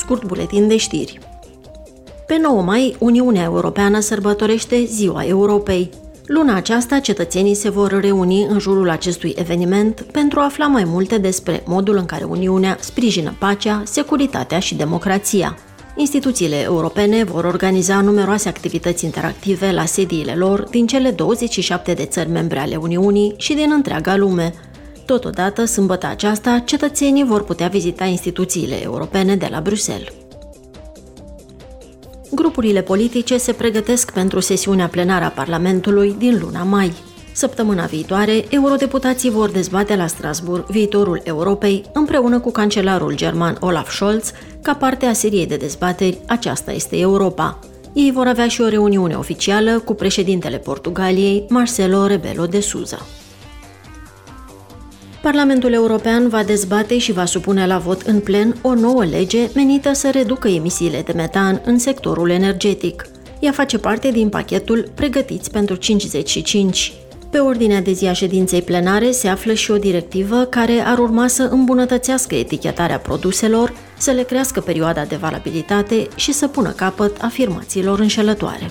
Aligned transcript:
scurt 0.00 0.24
buletin 0.24 0.68
de 0.68 0.76
știri. 0.76 1.18
Pe 2.26 2.38
9 2.42 2.62
mai, 2.62 2.96
Uniunea 2.98 3.42
Europeană 3.42 4.00
sărbătorește 4.00 4.84
Ziua 4.84 5.24
Europei. 5.24 5.90
Luna 6.26 6.56
aceasta, 6.56 6.98
cetățenii 6.98 7.54
se 7.54 7.68
vor 7.70 8.00
reuni 8.00 8.46
în 8.48 8.58
jurul 8.58 8.90
acestui 8.90 9.34
eveniment 9.36 10.00
pentru 10.00 10.40
a 10.40 10.44
afla 10.44 10.66
mai 10.66 10.84
multe 10.84 11.18
despre 11.18 11.62
modul 11.66 11.96
în 11.96 12.04
care 12.04 12.24
Uniunea 12.24 12.76
sprijină 12.80 13.34
pacea, 13.38 13.82
securitatea 13.84 14.58
și 14.58 14.74
democrația. 14.74 15.58
Instituțiile 15.96 16.60
europene 16.62 17.24
vor 17.24 17.44
organiza 17.44 18.00
numeroase 18.00 18.48
activități 18.48 19.04
interactive 19.04 19.72
la 19.72 19.84
sediile 19.84 20.34
lor 20.34 20.62
din 20.70 20.86
cele 20.86 21.10
27 21.10 21.92
de 21.92 22.04
țări 22.04 22.30
membre 22.30 22.58
ale 22.58 22.76
Uniunii 22.76 23.34
și 23.36 23.54
din 23.54 23.70
întreaga 23.74 24.16
lume. 24.16 24.54
Totodată, 25.10 25.64
sâmbătă 25.64 26.06
aceasta, 26.06 26.58
cetățenii 26.58 27.24
vor 27.24 27.44
putea 27.44 27.68
vizita 27.68 28.04
instituțiile 28.04 28.82
europene 28.82 29.36
de 29.36 29.48
la 29.50 29.60
Bruxelles. 29.60 30.08
Grupurile 32.30 32.82
politice 32.82 33.36
se 33.36 33.52
pregătesc 33.52 34.12
pentru 34.12 34.40
sesiunea 34.40 34.88
plenară 34.88 35.24
a 35.24 35.28
Parlamentului 35.28 36.14
din 36.18 36.38
luna 36.40 36.62
mai. 36.62 36.92
Săptămâna 37.32 37.84
viitoare, 37.84 38.44
eurodeputații 38.50 39.30
vor 39.30 39.50
dezbate 39.50 39.96
la 39.96 40.06
Strasburg 40.06 40.66
viitorul 40.66 41.20
Europei 41.24 41.84
împreună 41.92 42.40
cu 42.40 42.50
cancelarul 42.50 43.14
german 43.14 43.56
Olaf 43.60 43.90
Scholz 43.90 44.32
ca 44.62 44.74
parte 44.74 45.06
a 45.06 45.12
seriei 45.12 45.46
de 45.46 45.56
dezbateri 45.56 46.18
Aceasta 46.26 46.72
este 46.72 46.98
Europa. 46.98 47.58
Ei 47.92 48.10
vor 48.10 48.26
avea 48.26 48.48
și 48.48 48.60
o 48.60 48.68
reuniune 48.68 49.14
oficială 49.14 49.78
cu 49.78 49.94
președintele 49.94 50.58
Portugaliei, 50.58 51.44
Marcelo 51.48 52.06
Rebelo 52.06 52.46
de 52.46 52.60
Souza. 52.60 53.06
Parlamentul 55.22 55.72
European 55.72 56.28
va 56.28 56.42
dezbate 56.42 56.98
și 56.98 57.12
va 57.12 57.24
supune 57.24 57.66
la 57.66 57.78
vot 57.78 58.00
în 58.00 58.20
plen 58.20 58.56
o 58.62 58.74
nouă 58.74 59.04
lege 59.04 59.48
menită 59.54 59.92
să 59.92 60.10
reducă 60.10 60.48
emisiile 60.48 61.02
de 61.02 61.12
metan 61.12 61.60
în 61.64 61.78
sectorul 61.78 62.30
energetic. 62.30 63.08
Ea 63.40 63.52
face 63.52 63.78
parte 63.78 64.10
din 64.10 64.28
pachetul 64.28 64.90
Pregătiți 64.94 65.50
pentru 65.50 65.74
55. 65.74 66.92
Pe 67.30 67.38
ordinea 67.38 67.80
de 67.80 67.92
zi 67.92 68.06
a 68.06 68.12
ședinței 68.12 68.62
plenare 68.62 69.10
se 69.10 69.28
află 69.28 69.52
și 69.52 69.70
o 69.70 69.76
directivă 69.76 70.44
care 70.44 70.82
ar 70.84 70.98
urma 70.98 71.26
să 71.26 71.42
îmbunătățească 71.42 72.34
etichetarea 72.34 72.98
produselor, 72.98 73.72
să 73.98 74.10
le 74.10 74.22
crească 74.22 74.60
perioada 74.60 75.04
de 75.04 75.16
valabilitate 75.16 76.08
și 76.14 76.32
să 76.32 76.48
pună 76.48 76.70
capăt 76.70 77.22
afirmațiilor 77.22 77.98
înșelătoare. 77.98 78.70